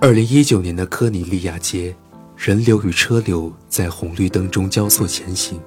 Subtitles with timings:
[0.00, 1.92] 二零一九年的科尼利亚街，
[2.36, 5.60] 人流与车流在红绿灯中交错前行，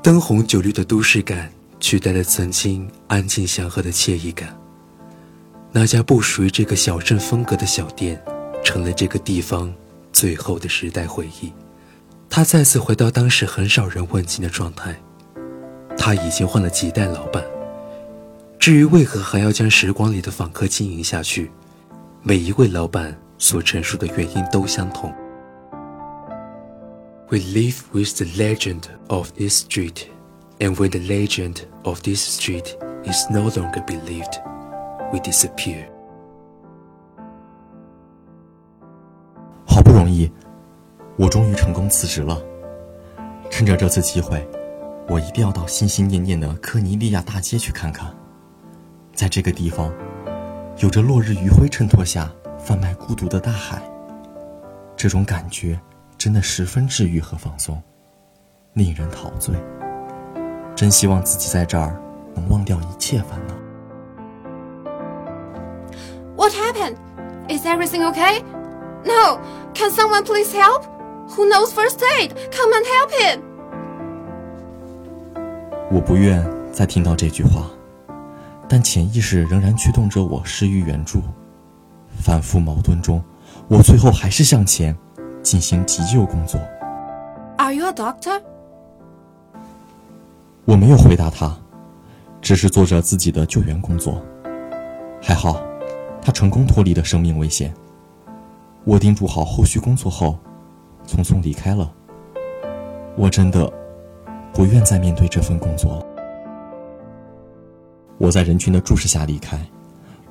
[0.00, 4.56] 灯红酒绿的都市感取代了曾经安静祥和的惬意感。
[5.72, 8.22] 那家不属于这个小镇风格的小店，
[8.62, 9.74] 成了这个地方
[10.12, 11.52] 最后的时代回忆。
[12.30, 14.96] 它再次回到当时很少人问津的状态。
[15.96, 17.42] 他已经换了几代老板。
[18.56, 21.50] 至于为何还要将时光里的访客经营下去，
[22.22, 25.10] 每一位老板所陈述的原因都相同。
[27.30, 30.06] We live with the legend of this street,
[30.58, 34.42] and when the legend of this street is no longer believed,
[35.12, 35.86] we disappear.
[39.66, 40.30] 好不容易，
[41.16, 42.42] 我终于成功辞职了。
[43.50, 44.46] 趁着这次机会，
[45.06, 48.12] 我一定要到心心念念的科尼利亚大街去看看。
[49.14, 49.92] 在这个地方，
[50.78, 52.32] 有着落日余晖衬托下
[52.68, 53.80] 贩卖孤独的大海。
[54.94, 55.80] 这种感觉
[56.18, 57.82] 真的十分治愈和放松，
[58.74, 59.54] 令人陶醉。
[60.76, 61.98] 真希望自己在这儿
[62.34, 63.54] 能忘掉一切烦恼。
[66.36, 66.96] What happened?
[67.48, 68.42] Is everything okay?
[69.02, 69.40] No.
[69.72, 70.82] Can someone please help?
[71.30, 72.32] Who knows first aid?
[72.52, 73.40] Come and help him.
[75.90, 77.70] 我不愿再听到这句话，
[78.68, 81.22] 但潜意识仍然驱动着我施予援助。
[82.28, 83.24] 反复矛盾中，
[83.68, 84.94] 我最后还是向前
[85.42, 86.60] 进行急救工作。
[87.56, 88.42] Are you a doctor?
[90.66, 91.56] 我没有回答他，
[92.42, 94.22] 只是做着自己的救援工作。
[95.22, 95.58] 还好，
[96.20, 97.72] 他成功脱离了生命危险。
[98.84, 100.38] 我叮嘱好后续工作后，
[101.06, 101.90] 匆匆离开了。
[103.16, 103.72] 我真的
[104.52, 106.06] 不愿再面对这份工作了。
[108.18, 109.58] 我在人群的注视下离开，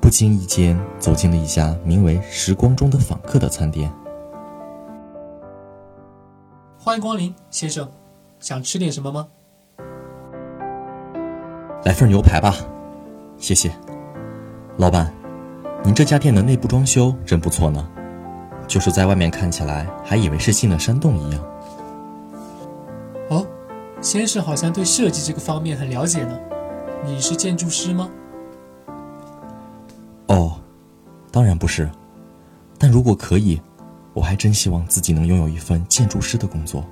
[0.00, 3.92] 不经意间走进了一家名为“时光中的访客”的餐店。
[6.78, 7.88] 欢迎光临，先生，
[8.40, 9.28] 想吃点什么吗？
[11.84, 12.54] 来份牛排吧，
[13.36, 13.70] 谢谢。
[14.78, 15.12] 老板，
[15.84, 17.86] 您这家店的内部装修真不错呢，
[18.66, 21.44] 就是在外面看起来还以为是进了山洞一样。
[23.28, 23.46] 哦，
[24.00, 26.38] 先生好像对设计这个方面很了解呢。
[27.04, 28.08] 你是建筑师吗？
[30.28, 30.58] 哦，
[31.30, 31.90] 当然不是，
[32.78, 33.60] 但如果可以，
[34.14, 36.84] 我还真希望自己能拥有一份建筑师的工作。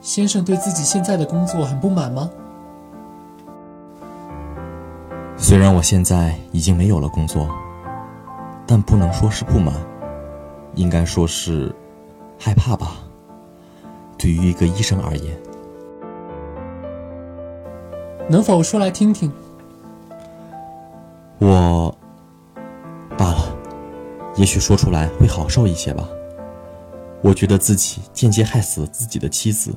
[0.00, 2.30] 先生对自己现在的工作很不满吗？
[5.36, 7.48] 虽然我现在已经没有了工作，
[8.66, 9.74] 但不能说是不满，
[10.74, 11.74] 应该说是
[12.38, 12.98] 害怕吧？
[14.18, 15.36] 对于一个医生而言，
[18.28, 19.32] 能否说来听听？
[21.38, 21.94] 我
[23.18, 23.56] 罢了，
[24.36, 26.08] 也许说出来会好受一些吧。
[27.22, 29.74] 我觉得自己间接害死了自己的妻子。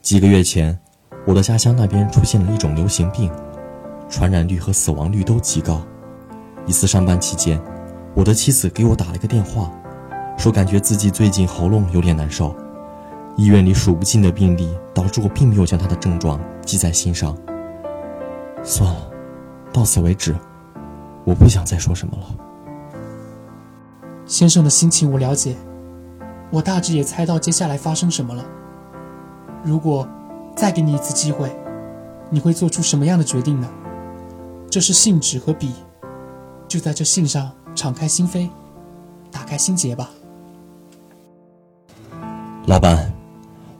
[0.00, 0.78] 几个月前，
[1.26, 3.30] 我的家乡那边出现了一种流行病，
[4.08, 5.80] 传染率和死亡率都极高。
[6.66, 7.60] 一次上班期间，
[8.14, 9.70] 我的妻子给我打了个电话，
[10.36, 12.54] 说感觉自己最近喉咙有点难受。
[13.36, 17.36] 医院里数不尽的病例，导致我并没有将她的症状记在心上。
[18.62, 19.10] 算了，
[19.72, 20.36] 到此为止。
[21.24, 22.26] 我不想再说什么了。
[24.26, 25.56] 先生的心情我了解，
[26.50, 28.44] 我大致也猜到接下来发生什么了。
[29.62, 30.08] 如果
[30.56, 31.50] 再给你一次机会，
[32.30, 33.68] 你会做出什么样的决定呢？
[34.70, 35.72] 这是信纸和笔，
[36.66, 38.48] 就在这信上敞开心扉，
[39.30, 40.08] 打开心结吧。
[42.66, 43.12] 老板，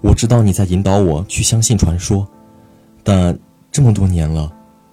[0.02, 2.28] 我知道你在引导我去相信传说，
[3.02, 3.38] 但
[3.70, 4.52] 这么多年了，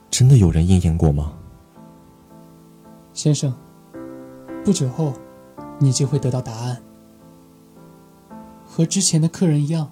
[0.10, 1.34] 真的有人应验过吗？
[3.22, 3.54] 先生，
[4.64, 5.12] 不久后，
[5.78, 6.78] 你就会得到答案。
[8.66, 9.92] 和之前的客人一样，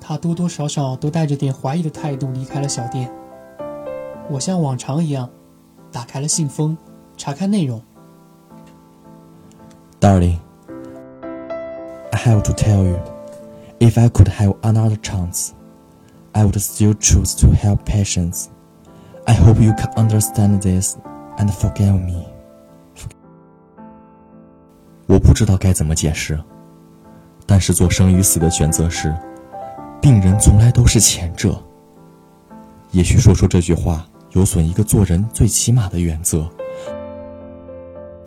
[0.00, 3.12] 他多多少少都带着点怀疑的态度离开了小店。
[4.30, 5.28] 我像往常一样，
[5.92, 6.74] 打开了信封，
[7.18, 7.82] 查看内容。
[10.00, 10.38] Darling,
[12.12, 12.98] I have to tell you,
[13.78, 15.50] if I could have another chance,
[16.32, 18.46] I would still choose to help patients.
[19.26, 20.96] I hope you can understand this
[21.36, 22.26] and forgive me.
[25.08, 26.38] 我不知道该怎么解释，
[27.46, 29.12] 但是做生与死的选择时，
[30.02, 31.58] 病人从来都是前者。
[32.90, 36.46] 也许说出这句话有损一个做人最起码的原则，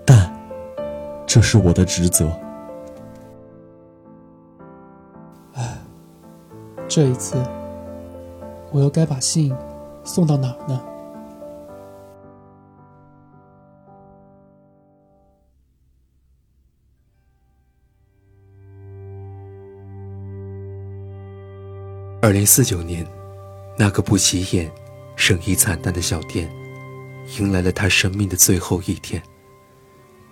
[0.03, 0.33] 但
[1.27, 2.31] 这是我的职责。
[5.53, 5.77] 唉，
[6.87, 7.37] 这一次，
[8.71, 9.55] 我又该把信
[10.03, 10.81] 送到哪儿呢？
[22.23, 23.03] 二零四九年，
[23.75, 24.71] 那个不起眼、
[25.15, 26.47] 生意惨淡的小店，
[27.39, 29.19] 迎来了他生命的最后一天。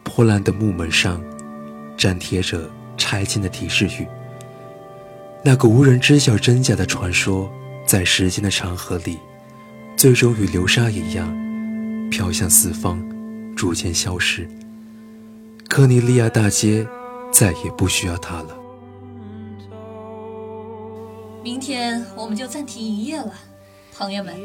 [0.03, 1.19] 破烂的木门上，
[1.97, 4.07] 粘贴着拆迁的提示语。
[5.43, 7.51] 那个无人知晓真假的传说，
[7.87, 9.17] 在时间的长河里，
[9.97, 11.27] 最终与流沙一样，
[12.11, 13.03] 飘向四方，
[13.55, 14.47] 逐渐消失。
[15.67, 16.87] 科尼利亚大街
[17.31, 18.58] 再也不需要它了。
[21.41, 23.31] 明天我们就暂停营业了，
[23.97, 24.35] 朋友们。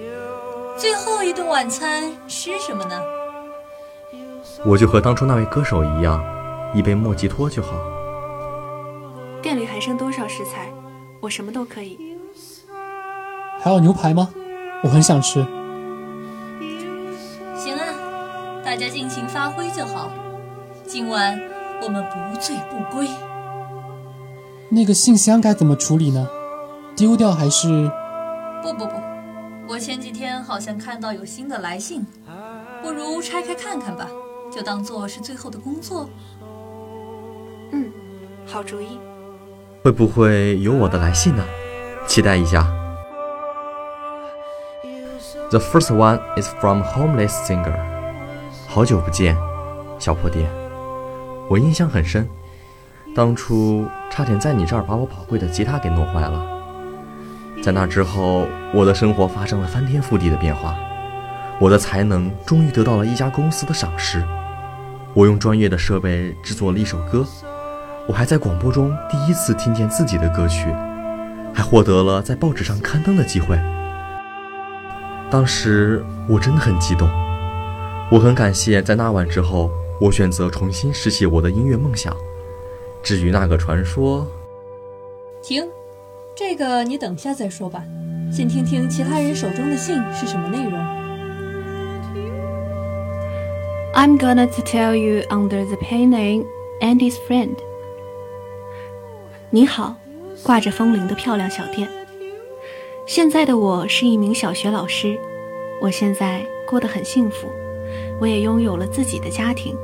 [0.78, 3.00] 最后一顿晚餐吃什么呢？
[4.64, 6.24] 我就和当初那位歌手一样，
[6.72, 7.72] 一杯莫吉托就好。
[9.42, 10.72] 店里还剩多少食材？
[11.20, 11.98] 我什么都可以。
[13.60, 14.30] 还有牛排吗？
[14.84, 15.44] 我很想吃。
[17.56, 20.10] 行啊，大家尽情发挥就好。
[20.86, 21.40] 今晚
[21.82, 23.08] 我们不醉不归。
[24.68, 26.28] 那个信箱该怎么处理呢？
[26.96, 27.90] 丢掉还是？
[28.62, 28.92] 不不不，
[29.68, 32.06] 我前几天好像看到有新的来信，
[32.82, 34.06] 不如拆开看看吧，
[34.50, 36.08] 就当做是最后的工作。
[37.72, 37.90] 嗯，
[38.46, 38.98] 好主意。
[39.82, 41.44] 会不会有我的来信呢？
[42.06, 42.64] 期待一下。
[45.50, 47.74] The first one is from homeless singer。
[48.68, 49.36] 好久不见，
[49.98, 50.48] 小破爹，
[51.50, 52.28] 我印象很深，
[53.14, 56.53] 当初差点在你这儿把我宝贵的吉他给弄坏了。
[57.64, 60.76] 在那之后，我的生活发生了翻天覆地的变化，
[61.58, 64.22] 我的才能终于得到了一家公司的赏识。
[65.14, 67.26] 我用专业的设备制作了一首歌，
[68.06, 70.66] 我还在广播中第一次听见自己的歌曲，
[71.54, 73.58] 还获得了在报纸上刊登的机会。
[75.30, 77.08] 当时我真的很激动，
[78.10, 82.14] 我很感谢在那晚之后，我选择重新拾起我的音乐梦想。
[83.02, 84.26] 至于那个传说，
[85.42, 85.64] 停。
[86.36, 87.84] 这个你等下再说吧，
[88.32, 90.72] 先听听其他人手中的信是什么内容。
[93.94, 96.44] I'm gonna to tell you under the pen name
[96.80, 97.54] Andy's friend。
[99.50, 99.94] 你好，
[100.42, 101.88] 挂着风铃的漂亮小店。
[103.06, 105.16] 现在的我是一名小学老师，
[105.80, 107.46] 我现在过得很幸福，
[108.20, 109.76] 我也拥有了自己的家庭，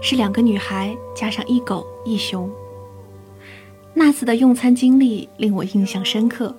[0.00, 2.50] 是两个女孩加上一狗一熊。
[3.94, 6.54] 那次的用餐经历令我印象深刻，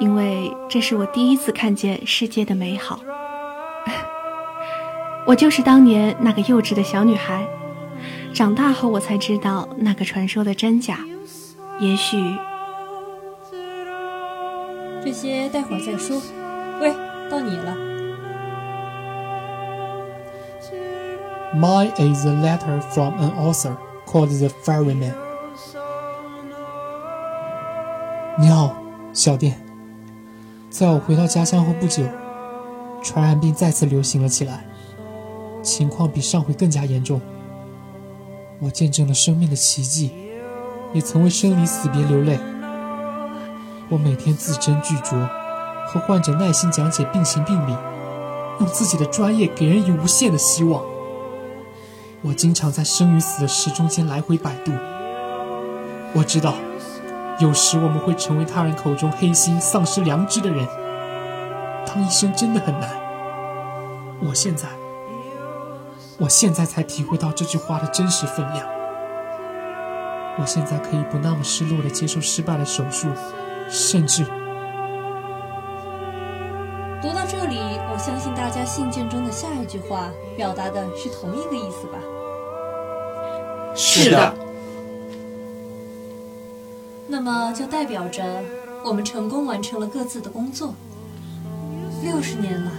[0.00, 3.00] 因为这是我第一次看见世界的美好。
[5.26, 7.46] 我就是当年那个幼稚的小女孩，
[8.32, 11.00] 长大后我才知道那个传说的真假。
[11.78, 12.16] 也许
[15.04, 16.20] 这些待会儿再说。
[16.80, 16.92] 喂，
[17.30, 17.76] 到你了。
[21.54, 25.25] Mine is a letter from an author called the Ferryman。
[28.38, 28.76] 你好，
[29.14, 29.58] 小店。
[30.68, 32.04] 在我回到家乡后不久，
[33.02, 34.66] 传染病再次流行了起来，
[35.62, 37.18] 情况比上回更加严重。
[38.58, 40.12] 我见证了生命的奇迹，
[40.92, 42.38] 也曾为生离死别流泪。
[43.88, 45.26] 我每天字斟句酌，
[45.86, 47.74] 和患者耐心讲解病情病理，
[48.60, 50.84] 用自己的专业给人以无限的希望。
[52.20, 54.72] 我经常在生与死的时钟间来回摆渡。
[56.12, 56.54] 我知道，
[57.38, 60.66] 有时我们会成为他人口中黑心、丧失良知的人。
[61.86, 62.90] 当医生真的很难。
[64.26, 64.66] 我现在，
[66.18, 68.66] 我现在才体会到这句话的真实分量。
[70.38, 73.08] 我现在可以不那么失落的接受失败的手术，
[73.68, 74.24] 甚至……
[77.02, 77.58] 读到这里，
[77.92, 81.98] 我相信大家信件中的下一句话表达的是同一个意思吧。
[83.74, 84.45] 是的。
[87.26, 88.22] 那么就代表着
[88.84, 90.72] 我们成功完成了各自的工作。
[92.04, 92.70] 六十年了，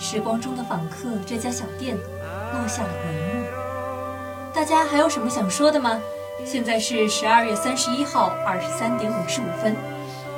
[0.00, 3.46] 时光中的访客这家小店落下了帷幕。
[4.52, 6.00] 大家还有什么想说的吗？
[6.44, 9.76] 现在是十二月三十一号二十三点五十五分，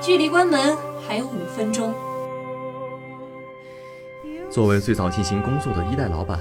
[0.02, 0.76] 距离关门
[1.08, 1.94] 还有五分钟。
[4.50, 6.38] 作为最早进行工作的一代老板。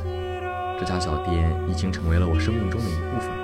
[0.77, 3.38] 这家小店已经成为了我生命中的一部分。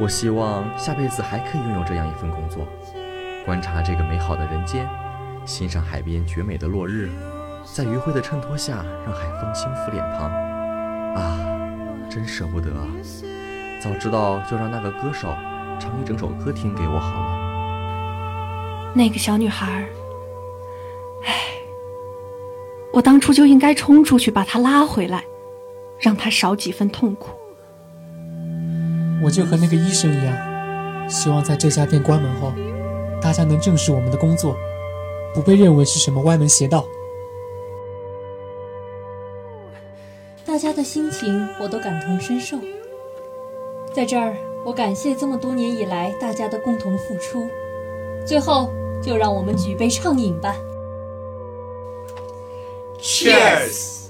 [0.00, 2.66] 我希望下辈子还可以拥有这样一份工作，
[3.44, 4.88] 观察这个美好的人间，
[5.44, 7.10] 欣赏海边绝美的落日，
[7.64, 10.30] 在余晖的衬托下让海风轻拂脸庞。
[11.14, 11.38] 啊，
[12.10, 12.88] 真舍不得啊！
[13.80, 15.28] 早知道就让那个歌手
[15.78, 18.92] 唱一整首歌听给我好了。
[18.94, 19.86] 那个小女孩，
[21.24, 21.34] 唉，
[22.92, 25.24] 我当初就应该冲出去把她拉回来。
[26.00, 27.30] 让她少几分痛苦。
[29.22, 32.52] 我就和那个医生一样，希望在这家店关门后，
[33.20, 34.56] 大家能正视我们的工作，
[35.34, 36.86] 不被认为是什么歪门邪道。
[40.46, 42.58] 大家的心情我都感同身受。
[43.92, 47.48] 在这儿，我感谢这么多年以来大家的共同付出。
[48.26, 48.70] 最后，
[49.02, 50.54] 就让我们举杯畅饮吧。
[53.00, 54.08] Cheers。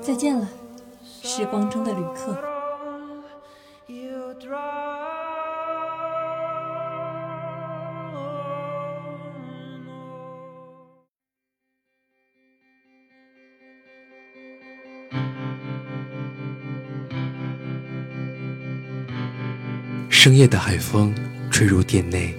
[0.00, 0.48] 再见了，
[1.22, 2.36] 时光中的旅客。
[20.10, 21.14] 深夜的海风
[21.50, 22.34] 吹入店内，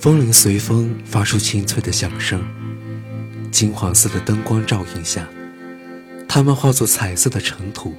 [0.00, 2.44] 风铃随风发出清脆的响声。
[3.50, 5.26] 金黄色的灯光照映下。
[6.34, 7.94] 它们化作彩色的尘土，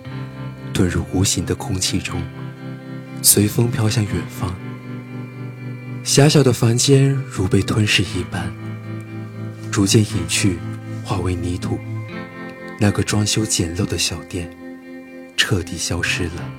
[0.73, 2.21] 遁入无形的空气中，
[3.21, 4.53] 随风飘向远方。
[6.03, 8.53] 狭小的房间如被吞噬一般，
[9.71, 10.59] 逐渐隐去，
[11.01, 11.79] 化为泥土。
[12.77, 14.53] 那个装修简陋的小店
[15.37, 16.51] 彻底消失了，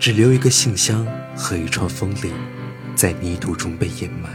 [0.00, 2.32] 只留一个信箱和一串风铃，
[2.94, 4.30] 在泥土中被掩埋。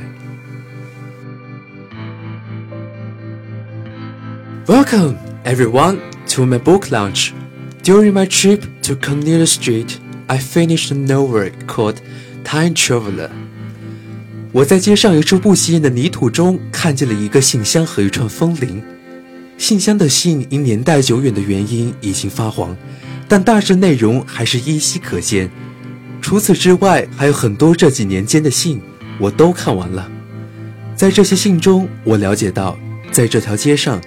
[4.68, 6.00] Welcome, everyone.
[6.32, 7.34] to my book launch.
[7.84, 11.98] During my trip to Cornelia Street, I finished a novel called
[12.44, 13.30] Time Traveler.
[14.54, 18.82] 我在街上一处不起眼的泥土中看见了一个信箱和一串风铃。
[19.58, 22.76] 信箱的信因年代久远的原因已经发黄，
[23.28, 25.50] 但大致内容还是依稀可见。
[26.22, 28.82] 除此之外，还有很多这几年间的信，
[29.20, 30.10] 我都看完了。
[30.96, 32.78] 在这些信中，我了解到，
[33.12, 34.00] 在这条街上。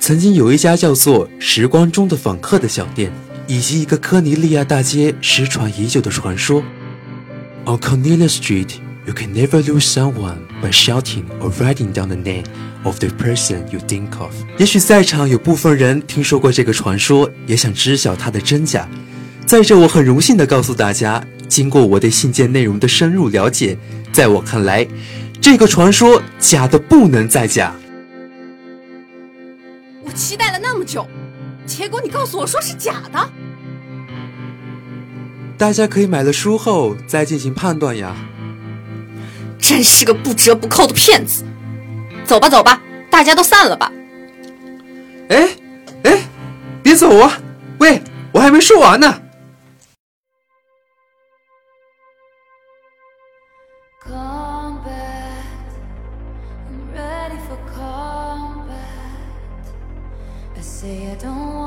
[0.00, 3.12] 曾经有一家叫做“时光中的访客”的小店，
[3.46, 6.62] 以及一个科尼利亚大街失传已久的传说。
[7.66, 8.76] On Cornelia Street,
[9.06, 12.44] you can never lose someone by shouting or writing down the name
[12.82, 14.32] of the person you think of。
[14.56, 18.88] 也许在场有部分人听说过这个传说，也想知晓它的真假。
[19.44, 23.76] 在这，我很荣幸地告诉大家，经过我对信件内容的深入了解，
[24.10, 24.88] 在我看来，
[25.42, 27.74] 这个传说假的不能再假。
[30.20, 31.08] 期待了那么久，
[31.64, 33.30] 结果你告诉我说是假的。
[35.56, 38.14] 大家可以买了书后再进行判断呀。
[39.58, 41.42] 真是个不折不扣的骗子！
[42.22, 43.90] 走吧走吧，大家都散了吧。
[45.30, 45.48] 哎
[46.02, 46.18] 哎，
[46.82, 47.40] 别走啊！
[47.78, 49.22] 喂，我还没说完呢。
[60.80, 61.59] say I don't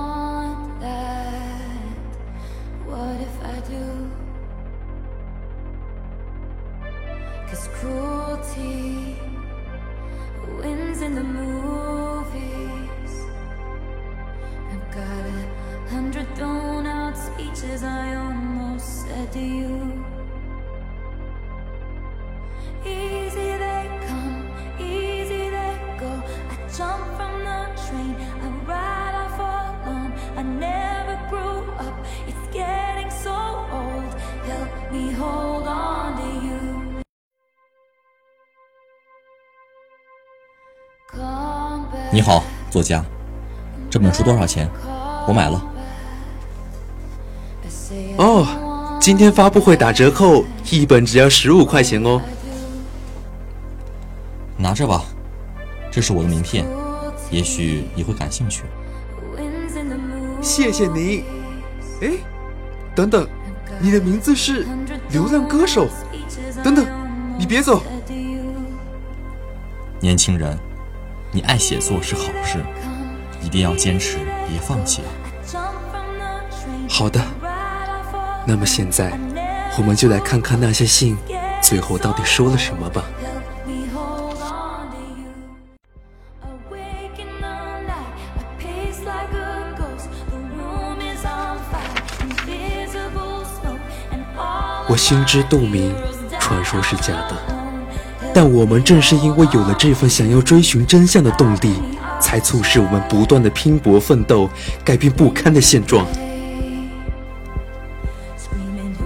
[42.13, 43.03] 你好，作家，
[43.89, 44.69] 这本书多少钱？
[45.27, 45.59] 我买了。
[48.17, 52.21] 哦，今天发布会打折扣，一本只要十五块钱哦。
[54.55, 55.03] 拿着吧，
[55.89, 56.67] 这是我的名片，
[57.31, 58.61] 也许你会感兴趣。
[60.39, 61.23] 谢谢你。
[62.01, 62.11] 哎，
[62.93, 63.27] 等等，
[63.79, 64.67] 你的名字是
[65.09, 65.87] 流浪歌手。
[66.63, 66.85] 等等，
[67.39, 67.81] 你别走。
[69.99, 70.55] 年轻人，
[71.35, 72.63] 你爱写作是好事，
[73.41, 75.01] 一定要坚持，别放弃。
[76.87, 77.19] 好的，
[78.45, 79.17] 那么现在，
[79.79, 81.17] 我们就来看看那些信
[81.59, 83.03] 最后到底说了什么吧。
[94.87, 95.95] 我心知肚明，
[96.39, 97.62] 传说是假的，
[98.33, 101.75] 但我们正是因为有了这份想要追寻真相的动力，
[102.19, 104.49] 才促使我们不断的拼搏奋斗，
[104.83, 106.05] 改变不堪的现状。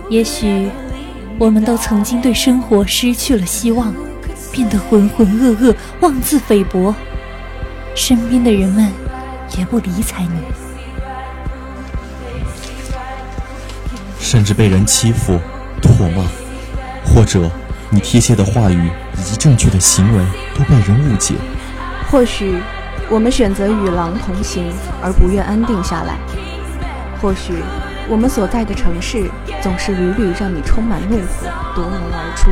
[0.10, 0.70] 也许，
[1.38, 3.94] 我们都曾经对生活失去了希望，
[4.52, 6.96] 变得浑浑噩噩、妄自菲薄，
[7.94, 8.90] 身边的人们
[9.58, 10.40] 也不理睬你，
[14.20, 15.38] 甚至被人欺负。
[15.80, 16.24] 唾骂，
[17.06, 17.52] 或者
[17.92, 20.24] 你贴切的话语以及正确的行为
[20.56, 21.36] 都被人误解。
[22.10, 22.62] 或许
[23.10, 26.16] 我们选择与狼同行，而不愿安定下来。
[27.22, 27.54] 或许
[28.08, 29.30] 我们所在的城市
[29.62, 32.52] 总是屡屡让你充满怒火，夺门而出。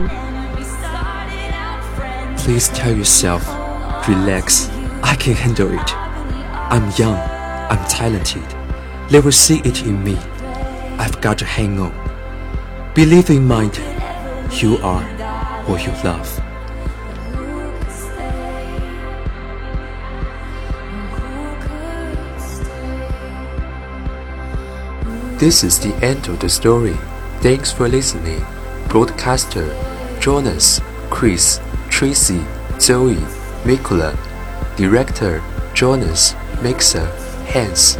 [2.43, 3.41] Please tell yourself,
[4.06, 4.67] relax.
[5.01, 5.93] I can handle it.
[6.69, 7.17] I'm young.
[7.69, 8.43] I'm talented.
[9.10, 10.17] They will see it in me.
[10.97, 11.91] I've got to hang on.
[12.93, 13.80] Believe in mind,
[14.62, 15.04] you are
[15.67, 16.28] what you love.
[25.38, 26.95] This is the end of the story.
[27.41, 28.41] Thanks for listening.
[28.88, 29.67] Broadcaster
[30.21, 32.41] Jonas, Chris, Tracy,
[32.80, 33.15] Zoe,
[33.65, 34.15] Mikola.
[34.78, 35.43] Director
[35.74, 37.06] Jonas, Mixer,
[37.48, 37.98] Hans.